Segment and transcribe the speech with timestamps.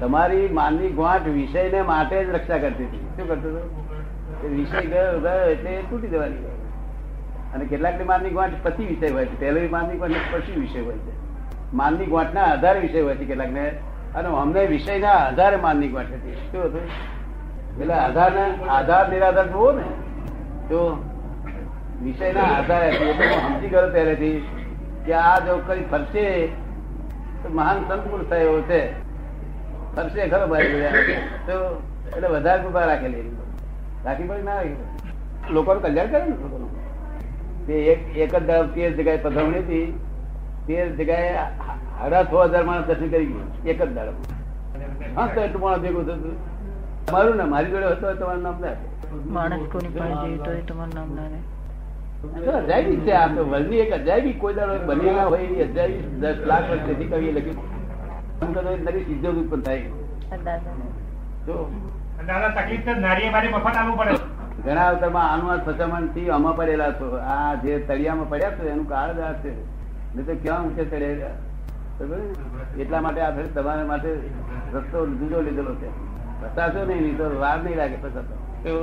[0.00, 2.98] તમારી માનવી ગોઠ વિષયને માટે જ રક્ષા કરતી હતી.
[3.16, 4.56] શું કરતું હતું?
[4.56, 6.34] વિષય ગયો ગયો એટલે તૂટી જવાની
[7.54, 9.40] અને કેટલાક માનની ગોઠ પછી વિષય હોય છે.
[9.40, 11.12] પહેલો માનની ગોઠ પછી વિષય હોય છે.
[11.74, 13.66] માનની ગોઠના આધારે વિષય હોય છે કેટલાક ને
[14.14, 16.32] અને અમને વિષયના આધારે માનની ગોઠ હતી.
[16.32, 16.80] શું હતું?
[17.80, 18.32] એટલે આધાર
[18.68, 19.82] આધાર નિરાધાર જુઓ ને.
[20.68, 21.04] તો
[22.02, 23.04] વિષયના આધારે હતી.
[23.04, 24.48] એટલે હું સમજી ગયો પહેલેથી
[25.06, 26.46] કે આ જો કઈ ફરશે,
[27.42, 29.09] તો મહાન સંત પુરુષ થયો છે.
[29.94, 30.68] ફરશે ખરો ભાઈ
[31.46, 31.56] તો
[32.10, 33.24] એટલે વધારે કૃપા રાખેલી
[34.04, 36.70] રાખી પડી ના રાખી લોકોનું કલ્યાણ કરે ને લોકોનું.
[37.66, 39.88] તે એક એક જ દાડો તેર જગ્યાએ પધરામણી હતી.
[40.66, 41.32] તેર જગ્યાએ
[41.96, 43.48] સાડા છ હજાર માણસ દર્શન કરી ગયું.
[43.64, 44.12] એક જ દાડો.
[45.16, 46.36] હા તો એટલું માણસ ભેગું થતું
[47.06, 48.74] તમારું ને મારી જોડે હતો તમારું નામ ના
[49.36, 51.40] માણસ કોની પાસે જેવી તો તમારું નામ ના રહે.
[52.44, 56.04] તો અજાયબી છે આ તો વર્લ્ડની એક અજાયબી કોઈ દાડો બની ના હોય એવી અજાયબી
[56.24, 57.79] દસ લાખ વર્ષ તેથી કવિએ લખ્યું.
[58.42, 59.82] નવી ઉત્પન્ન થાય.
[64.64, 65.56] ઘણા અવતારમાં આનું આ
[66.14, 69.52] થી આમાં પડેલા છો આ જે તળિયામાં પડ્યા છો એનું કારણ આ છે.
[70.16, 71.10] નહીં તો ક્યાં ઊંચે ચડે
[72.82, 74.10] એટલા માટે આ ફેર તમારા માટે
[74.74, 75.88] રસ્તો જુદો લીધેલો છે.
[76.42, 78.34] ફસાશો નહીં નહીં તો વાર નહીં લાગે ફસાતો
[78.64, 78.74] તો.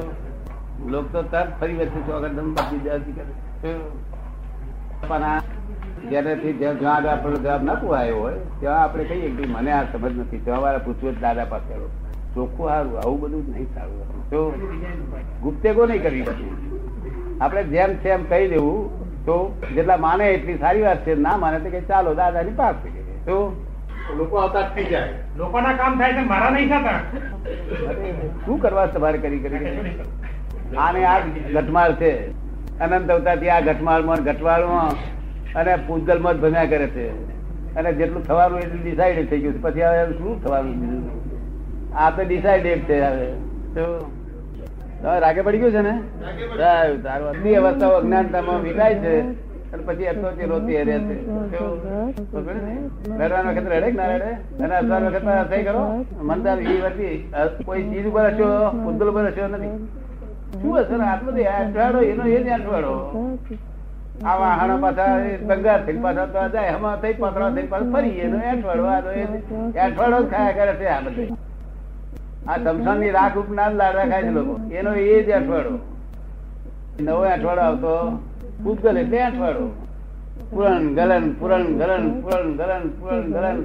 [0.88, 3.34] લોક તો તરત ફરી વચ્ચે ચોગર દમ બાકી દેવાથી કરે
[6.10, 7.04] જ્યારેથી જ્યાં જ્યાં
[7.44, 10.42] જવાબ ના પુરાયો હોય ત્યાં આપણે કહીએ કે મને આ સમજ નથી.
[10.46, 11.74] ત્યાં મારે પૂછવું દાદા પાસે
[12.36, 14.00] ચોખ્ખું સારું આવું બધું નહીં સારું.
[14.32, 14.40] તો
[15.44, 16.26] ગુપ્તેગો નહીં કરવી
[17.42, 18.80] આપણે જેમ છે એમ કહી દેવું.
[19.28, 19.36] તો
[19.76, 21.16] જેટલા માને એટલી સારી વાત છે.
[21.28, 22.78] ના માને તો કે ચાલો દાદાની પાસ
[23.28, 23.38] તો
[24.18, 25.14] લોકો આવતા થઈ જાય.
[25.38, 27.00] લોકોના કામ થાય છે મારા નહીં થતા.
[28.46, 29.68] શું કરવા તમારે કરી કરી
[30.86, 31.20] આને આ
[31.56, 32.12] ઘટમાળ છે.
[32.86, 34.92] અનંત અવતારથી આ ઘટમાળમાં ઘટમાળમાં
[35.58, 37.08] અને પૂજગલમાં જ ભમ્યા કરે છે.
[37.76, 39.62] અને જેટલું થવાનું એટલું ડિસાઈડ થઈ ગયું છે.
[39.62, 41.04] પછી હવે શું થવાનું બીજું?
[41.96, 43.28] આ તો ડિસાઈડેડ છે હવે.
[43.76, 43.84] તો?
[45.24, 45.94] રાગે પડી ગયું છે ને?
[47.04, 49.14] તારું અગ્નિ અવસ્થાઓ અજ્ઞાનતામાં વિકાય છે.
[49.74, 51.16] અને પછી એટલો જે રોતી રહે છે?
[53.20, 54.32] રડવાનો વખત રડે ના રડે?
[54.64, 55.84] અને હસવાનો વખત સહી કરો.
[56.30, 57.16] મંદાર એ વતી
[57.66, 58.48] કોઈ ચીજ ઉપર હશો
[58.90, 59.74] ઉદ્દલ ઉપર હશો નથી.
[60.62, 62.94] શું હશે આટલું બધું અઠવાડો એનો એ જ અઠવાડો
[64.26, 65.18] આ વાહણો પાછા
[65.48, 70.74] બંગાર થઈ પાછા જાય, હમણાં થઈ પકડો થઈ પાછા ફરી એનો એઠવાડો જ ખાયા કરે
[70.74, 71.38] છે આ બધું.
[72.50, 74.60] આ સમસાનની રાખ ઉપના લાડવા ખાય છે લોકો.
[74.72, 75.74] એનો એ જ અઠવાડો
[77.00, 77.94] નવો અઠવાડો આવતો
[78.64, 79.66] પૂતગલ એટલે અઠવાડો
[80.52, 83.60] પુરણ ગલન પુરણ ગલન પુરણ ગલન પુરણ ગલન.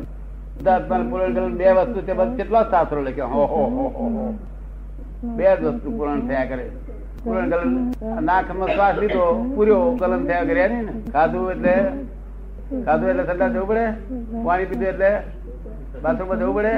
[1.10, 3.24] પુરણ ગલન, બે વસ્તુ છે, બસ કેટલા શાસ્ત્રો લખ્યા.
[3.24, 4.34] હો હો હો હો.
[5.22, 6.70] બે વસ્તુ પૂરણ થયા કરે.
[7.24, 7.92] પુરાણ ગલન
[8.24, 11.10] નાકમાં શ્વાસ લીધો, પૂર્યો, ગલન થયા કર્યા ને.
[11.12, 11.74] ખાધું એટલે
[12.84, 13.86] ખાધું એટલે ઠંડા જવું પડે,
[14.44, 15.22] પાણી પીધું એટલે
[16.02, 16.72] બાથરૂમમાં જવું પડે.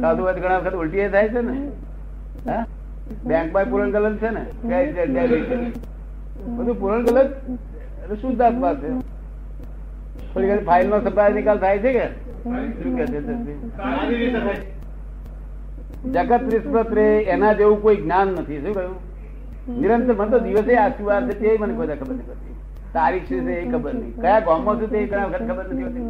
[0.00, 1.68] ખાધું હોય ઘણા વખત ઉલટી થાય છે ને.
[2.50, 2.66] હા?
[3.24, 4.42] બેંકમાં પૂરણ ગલન છે ને.
[6.46, 7.26] બધું પૂરણ ગલન
[8.02, 8.90] એટલે શુદ્ધાત્મા છે?
[10.34, 12.06] થોડી ઘણી ફાઇલ નો સપાય નિકાલ થાય છે કે?
[12.82, 14.79] શું કે છે.
[16.04, 18.60] જગત રે એના જેવું કોઈ જ્ઞાન નથી.
[18.60, 18.98] શું કહ્યું?
[19.80, 22.54] નિરંતર મને તો દિવસે આશીર્વાદ છે તે મને કોઈ ખબર નથી પડતી
[22.94, 24.14] તારીખ શું છે એ ખબર નહીં.
[24.22, 26.04] કયા ગામમાં છું તે ઘણા વખત ખબર નથી હોતી.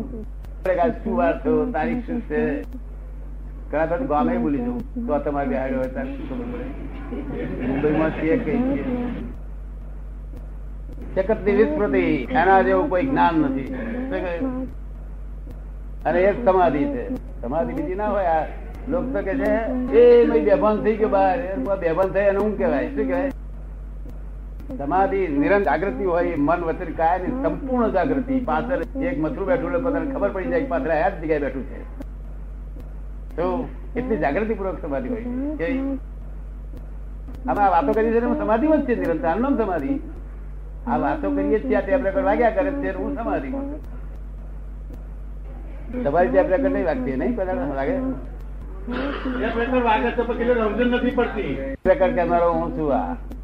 [1.05, 2.43] શું વાર છો તારીખ શું છે?
[3.71, 6.65] ઘણા વખત ગામે ભૂલી જવું તો તમારે બિહાડ્યો હોય તારે શું ખબર પડે?
[7.67, 8.85] મુંબઈમાં છીએ કઈ છીએ?
[11.17, 13.69] જગતની વિસ્મૃતિ એના જેવું કોઈ જ્ઞાન નથી.
[16.05, 17.05] અને એ સમાધિ છે.
[17.43, 18.47] સમાધિ બીજી ના હોય આ.
[18.89, 19.51] લોક તો કે છે,
[20.01, 21.37] એ ભાઈ બેભાન થઈ ગયો બહાર
[21.81, 22.89] બેભાન થાય એને હું કહેવાય?
[22.95, 23.31] શું કહેવાય?
[24.79, 28.35] સમાધિ નિરંત જાગૃતિ હોય, મન વચન કાયા ની સંપૂર્ણ જાગૃતિ.
[28.51, 31.79] પાછળ એક મથરું બેઠું બધાને ખબર પડી જાય પાછળ આ જ જગ્યાએ બેઠું છે.
[33.37, 33.47] તો
[33.97, 35.25] એટલી જાગૃતિ પૂર્વક સમાધિ હોય
[35.59, 35.67] કે
[37.49, 39.29] અમે આ વાતો કરી છે સમાધિ સમાધિમાં જ છે નિરંતર.
[39.29, 39.93] આનું સમાધિ.
[40.87, 43.51] આ વાતો કરીએ છીએ ટેપ રેકોર્ડ વાગ્યા કરે છે હું સમાધિ?
[46.05, 47.97] તમારી ટેપ રેકોર્ડ નહીં વાગતી, નહીં બધા લાગે?
[50.85, 51.15] નથી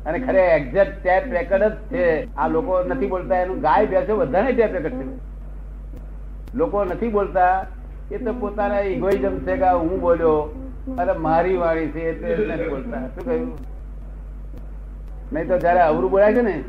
[0.07, 2.35] અને ખરે એક્ઝેક્ટ ટેપ રેકોર્ડ જ છે.
[2.37, 5.07] આ લોકો નથી બોલતા, એનું ગાય ભેંસો બધાને ટેપ રેકોર્ડ છે.
[6.55, 7.67] લોકો નથી બોલતા
[8.13, 10.63] એ તો પોતાના ઇગોઇઝમ છે કે હું બોલ્યો.
[10.99, 12.99] અરે મારી વાણી છે એટલે નથી બોલતા.
[12.99, 13.59] શું કહ્યું?
[15.33, 16.65] નહીં તો જયારે અવરું બોલાય છે ને,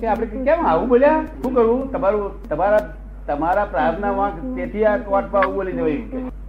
[0.00, 1.24] કે આપણે કેમ આવું બોલ્યા?
[1.42, 2.94] શું કરવું તમારું, તમારા
[3.26, 6.39] તમારા પ્રાર્થના વાંક તેથી આ કોર્ટમાં આવું બોલી જવાયું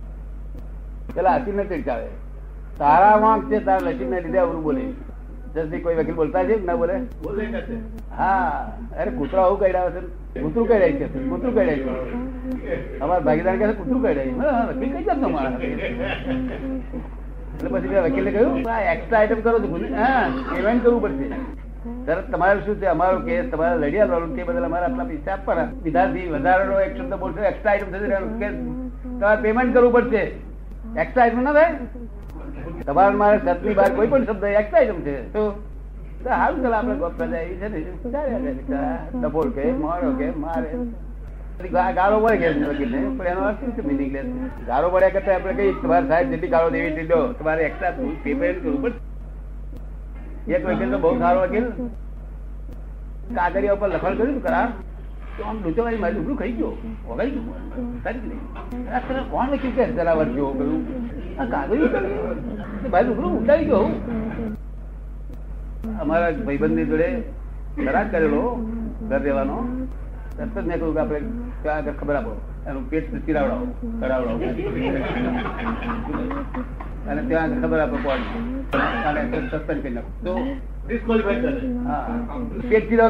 [1.16, 2.10] પેલા હસી નથી ચાલે.
[2.80, 4.84] તારા વાંક છે તારા લસીને લીધે અવરું બોલે.
[5.56, 6.96] જસદી કોઈ વકીલ બોલતા છે ના બોલે?
[8.18, 8.52] હા.
[9.00, 10.02] અરે કૂતરા આવું કઈડાવે છે?
[10.42, 11.08] કૂતરું કઈડાય છે?
[11.30, 11.90] કૂતરું કઈડાય છે?
[13.00, 15.20] અમારા ભાગીદાર કહે કૂતરું કઈડાય વકીલ કઈ જાત
[17.56, 18.54] એટલે પછી વકીલે કહ્યું
[18.94, 19.68] એક્સ્ટ્રા આઈટમ કરો છો
[19.98, 20.22] હા
[20.54, 21.28] પેમેન્ટ કરવું પડશે.
[22.06, 22.88] તરત તમારે શું છે?
[22.94, 25.68] અમારો કેસ તમારે લડિયા આવવાનું તે બદલ અમારે આટલા પૈસા આપવાના.
[25.84, 28.08] વિધાર્થી વધારાનો એક શબ્દ બોલશો એક્સ્ટ્રા આઈટમ થશે
[29.20, 30.24] તમારે પેમેન્ટ કરવું પડશે.
[30.98, 31.76] એક્સ્ટ્રા ના થાય
[32.86, 35.34] તમારે મારે સતની બહાર કોઈ પણ શબ્દ એક્સાઇઝમ છે.
[35.34, 35.52] તો?
[36.24, 38.98] સારું ચાલો આપણે ગપ પ્રજા એવી છે ને?
[39.22, 40.76] ડબોલ કે મારો કે મારે.
[41.94, 42.52] ગાળો પડે કે
[43.18, 43.88] પણ એનો અર્થ શું છે?
[43.88, 44.28] meaningless?
[44.68, 47.34] ગાળો પડ્યા કરતા આપણે કઈ તમારે સાહેબ જેટલી ગાળો દેવી એટલી દો.
[47.34, 47.92] તમારે એક્સ્ટ્રા
[48.24, 50.54] પેમેન્ટ કરવું પડશે.
[50.54, 51.66] એક વકીલ તો બહુ સારો વકીલ.
[53.36, 54.68] કાગળિયા ઉપર લખાણ કર્યું કરાર.
[55.46, 56.72] આમ લૂંટો મારી ગયો.
[57.08, 57.32] વગાડી
[63.66, 63.92] ગયું.
[66.46, 67.10] ભાઈબંધની જોડે
[67.86, 68.44] કરાર કરેલો
[69.10, 69.58] ઘર રહેવાનો.
[70.38, 71.20] તરત જ મેં કહ્યું કે આપણે
[72.00, 72.34] ખબર આપો.
[72.68, 73.66] એનું પેટ ચીરાવડાવો.
[74.00, 74.38] કરાવડાવો
[77.10, 78.22] અને ત્યાં ખબર આપે કોણ
[79.52, 80.10] સસ્પેન્ડ કરી નાખો.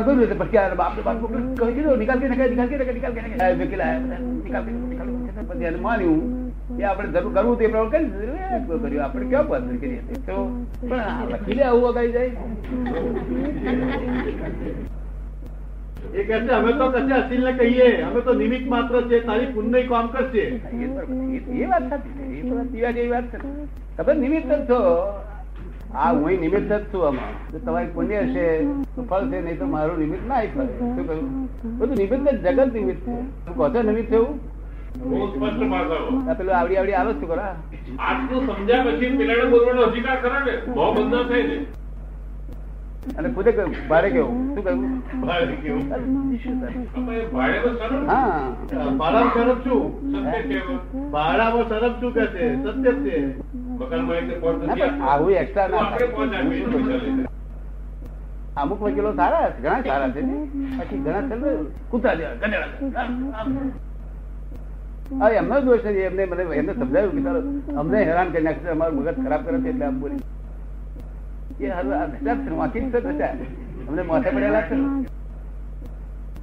[0.05, 1.17] કર્યું પછી બાપ બાપ
[1.59, 3.53] કહી દીધો નિકાલ કરી નાખે નિકાલ કરી નાખે નિકાલ કરી નાખે.
[3.61, 3.83] વકીલ
[4.45, 6.21] નિકાલ કરી નિકાલ પછી એને માન્યું
[6.77, 8.09] કે આપણે જરૂર કરવું તે પ્રમાણે કરી.
[8.81, 10.23] કર્યું આપણે કેવા પસંદ કરી છીએ?
[10.27, 10.35] તો
[10.87, 11.03] પણ
[11.33, 12.31] વકીલે આવું વગાડી જાય.
[16.13, 19.45] એ કહે છે અમે તો કશે અસીલ ને કહીએ અમે તો નિમિત્ત માત્ર છે તારી
[19.45, 20.39] પુણ્ય કામ કરશે.
[20.39, 21.13] એ બરાબર.
[21.13, 22.23] એ- એ વાત સાચી છે.
[22.23, 23.65] એ વાત પીવા જેવી વાત છે.
[23.97, 25.07] તમે નિમિત્ત જ છો.
[25.93, 27.59] આ હું નિમિત્ત જ છું આમાં.
[27.65, 28.65] તમારી પુણ્ય હશે
[28.95, 30.65] તો ફળ છે નહીં તો મારું નિમિત્ત ના ફળે.
[30.65, 31.45] શું કહ્યું?
[31.77, 33.45] બધું નિમિત્ત જ જગત નિમિત્ત છે.
[33.45, 34.51] તું કહો છો નિમિત્ત એવું?
[36.37, 37.55] પેલું આવડી આવડી આવે છું ખરા
[37.99, 39.09] આટલું સમજ્યા પછી
[39.49, 40.71] બોલવાનો અધિકાર ખરા ને?
[40.71, 41.65] બહુ બંધા થાય ને.
[43.01, 44.35] અને ખુદે કહ્યું ભારે કેવું?
[44.55, 44.81] શું કહ્યું?
[45.21, 45.83] ભારે કેવું?
[48.07, 48.41] હા.
[48.99, 50.57] ભાડામાં સત્ય છે
[51.11, 51.65] ભાડામાં
[51.99, 52.45] શું કે છે?
[52.63, 53.17] સત્ય છે.
[55.01, 55.31] આવું
[55.71, 55.85] ના.
[58.61, 60.21] અમુક વકીલો સારા છે, ઘણા સારા છે.
[60.77, 61.35] બાકી ઘણા છે
[61.91, 62.37] કૂતરા જેવા
[65.39, 66.05] એમનો દોષ નથી.
[66.09, 69.85] એમને મને એમને સમજાવ્યું કે અમને હેરાન કરી નાખશે અમારું મગજ ખરાબ કરે છે એટલે
[69.85, 70.21] આમ બોલી.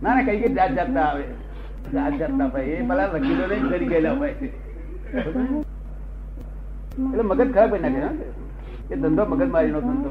[0.02, 1.24] ના ના, કઈ કઈ જાત જાતના આવે.
[1.92, 4.34] જાત જાતના ભાઈ, એ પેલા વકીલો ને કરી ગયેલા હોય.
[6.98, 8.26] એટલે મગજ ખરાબ કરી નાખે
[8.90, 10.10] એ ધંધો મગજ મારી નો ધંધો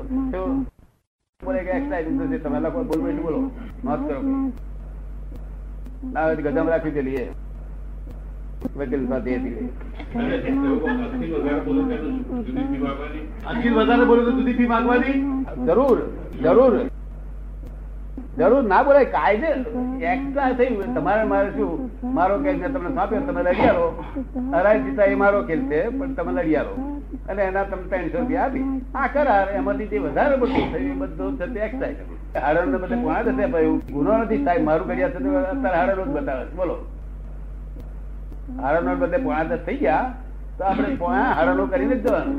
[1.41, 3.39] બોલે કે તમે લોકો બોલ બોલો.
[3.83, 4.21] માફ કરો.
[6.13, 7.27] ના તો રાખી દેલી
[8.77, 9.03] વકીલ
[15.67, 15.99] જરૂર
[16.43, 16.73] જરૂર.
[18.37, 19.49] જરૂર ના બોલાય, કાયદે
[20.05, 21.71] એક્સ્ટ્રા થયું તમારે મારે શું?
[22.13, 23.87] મારો કેસ મેં તમને સોંપ્યો તમે લડિયારો
[24.53, 26.73] હરાય જીતા એ મારો કેસ છે, પણ તમે લડિયારો
[27.29, 28.65] અને એના તમે ત્રણસો રૂપિયા આપી.
[28.95, 32.95] આ કરાર, એમાંથી જે વધારે બધું થયું, એ બધું છે તે એક્સ્ટ્રા હાડર ને બધે
[32.95, 33.45] કોણા થશે
[33.91, 34.43] ગુનો નથી.
[34.43, 36.75] સાહેબ, મારું કર્યા છે અત્યારે હાડર જ બતાવે બોલો.
[38.63, 40.05] હાડર બધે પોણા થઈ ગયા,
[40.57, 42.35] તો આપણે પોણા હારણો કરીને જ જવાનું.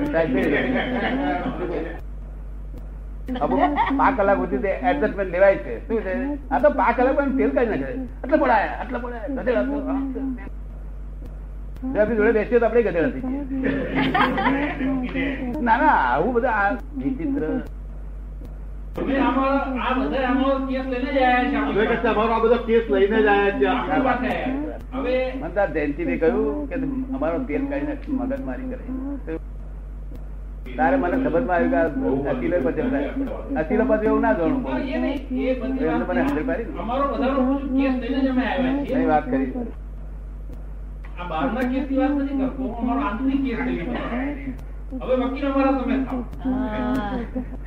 [3.99, 5.73] પાંચ કલાક સુધી એડજસ્ટમેન્ટ લેવાય છે.
[5.89, 6.13] શું છે?
[6.51, 7.91] આ તો પાંચ કલાક પણ ફેલ કરી નાખે.
[8.25, 9.65] એટલે પડાય એટલે પડાયા
[12.19, 13.71] જોડે બેસીએ તો આપણે ગધેડા થઈ જઈએ.
[15.67, 16.71] ના ના, આવું બધા આ
[17.03, 17.43] વિચિત્ર
[18.97, 22.43] અમે આમાં આ બધા આમાં કેસ લઈને જ આયા છે હવે કે છે, અમારો આ
[22.45, 23.67] બધો કેસ લઈને જ આયા છે.
[23.69, 24.79] આપણી પાસે આયા.
[24.95, 26.75] હવે મને તો જયંતિભાઈ કહ્યું કે
[27.17, 28.85] અમારો તેલ કાઢી નાખ મગજ મારી કરે.
[30.79, 32.85] તારે મને સમજમાં આવ્યું કે અતિલો પછી
[33.63, 35.11] અતિલો પછી એવું ના એમને
[36.09, 36.81] મને સમજ પાડી ને?
[36.85, 37.41] અમારો બધાનો
[37.77, 38.97] કેસ લઈને જ અમે આવ્યા છીએ.
[38.97, 39.51] નહીં વાત કરી.
[41.19, 43.59] આ બહારના કેસની વાત નથી કરતો અમારો આંતરિક કેસ.
[44.89, 45.97] હવે વકીલ અમારા તમે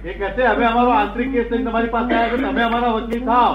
[0.03, 3.21] એ કહે છે અમે અમારો આંતરિક કેસ લઈને તમારી પાસે આવ્યા છે તમે અમારા વકીલ
[3.27, 3.53] થાવ.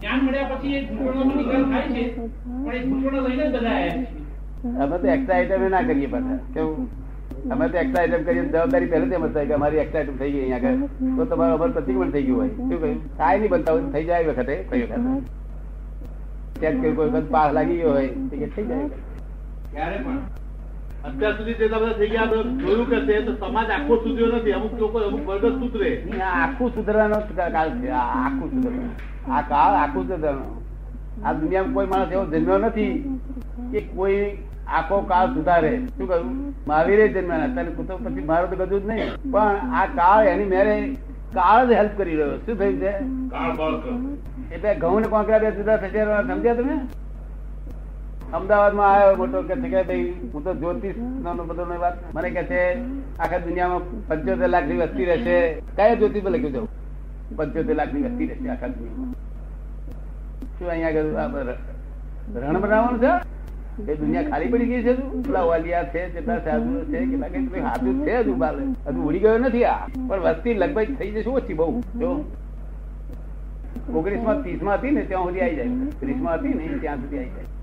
[0.00, 4.84] જ્ઞાન મળ્યા પછી એ ગૂંચવણોનો નિકાલ થાય છે પણ એ ગૂંચવણો લઈને જ બધા આવ્યા
[4.84, 6.86] અમે તો એક્સ્ટ્રા આઈટમ ના કરીએ પાછા કેવું?
[7.56, 10.42] અમે તો એક્સ્ટ્રા આઈટમ કરીએ જવાબદારી પહેલે તેમ થાય કે અમારી એક્સ્ટ્રા આઈટમ થઈ ગઈ
[10.44, 11.16] અહીંયા આગળ.
[11.18, 12.52] તો તમારો અમારું પ્રતિક્રમણ થઈ ગયું હોય.
[12.56, 12.98] શું કહ્યું?
[13.18, 14.98] થાય નહીં બનતા હોય થઈ જાય વખતે કઈ વખતે.
[16.60, 18.86] ચેક કર્યું કોઈ વખત પાસ લાગી ગયો હોય તો કે થઈ જાય.
[19.74, 20.18] ક્યારે પણ
[21.06, 22.26] અત્યાર સુધી જેટલા બધા થઈ ગયા
[22.60, 22.98] જોયું કે
[23.40, 24.52] સમાજ આખો સુધર્યો નથી.
[24.52, 25.90] અમુક લોકો અમુક વર્ગ સુધરે.
[26.34, 27.90] આખું સુધરવાનો કાળ છે.
[27.90, 29.32] આ આખું સુધરવાનો.
[29.32, 30.62] આ કાળ આખું સુધરવાનો.
[31.24, 33.20] આ દુનિયામાં કોઈ માણસ એવો જન્મ્યો નથી
[33.72, 34.36] કે કોઈ
[34.68, 35.72] આખો કાળ સુધારે.
[35.86, 36.54] શું કહ્યું?
[36.68, 39.32] મહાવીરે જન્મ્યા તને કુતર પછી મારું તો ગજુ જ નહીં.
[39.32, 40.74] પણ આ કાળ એની મેરે
[41.34, 42.36] કાળ જ હેલ્પ કરી રહ્યો.
[42.36, 42.92] શું થયું છે?
[44.54, 46.76] એટલે ઘઉં ને કોંકરા બે જુદા થશે સમજ્યા તમે?
[48.34, 50.96] અમદાવાદમાં આવ્યો મોટો કે છે કે ભાઈ, હું તો જ્યોતિષ
[51.48, 51.96] બધો વાત.
[52.14, 52.60] મને કે છે,
[53.18, 55.36] આખા દુનિયામાં પંચોતેર લાખની વસ્તી રહેશે.
[55.76, 56.68] કયા જ્યોતિષ પર લખ્યું જાઉં
[57.36, 59.14] પંચોતેર લાખની વસ્તી રહેશે આખા દુનિયામાં.
[60.58, 60.92] શું અહીંયા
[62.34, 63.12] રણ બનાવવાનું છે?
[63.92, 64.94] એ દુનિયા ખાલી પડી ગઈ છે?
[65.26, 69.38] પેલા વાલિયા છે, કેટલા સાધુ છે, કેટલા કઈ સાધુ છે હજુ બાલે હજુ ઉડી ગયો
[69.38, 69.80] નથી આ.
[70.08, 71.80] પણ વસ્તી લગભગ થઈ જશે ઓછી બહુ.
[72.00, 72.10] જો
[73.94, 75.68] ઓગણીસમાં ત્રીસમાં હતી ને, ત્યાં સુધી આવી જાય.
[76.00, 77.54] ત્રીસમાં હતી ને, ત્યાં સુધી આવી જાય.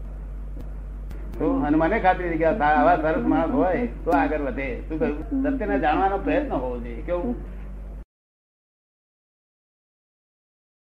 [1.44, 4.68] તો અને ખાતરી કે આવા સરસ માણસ હોય તો આગળ વધે.
[4.90, 7.02] શું કહ્યું સત્યને જાણવાનો પ્રયત્ન હોવો જોઈએ.
[7.02, 7.36] કેવું?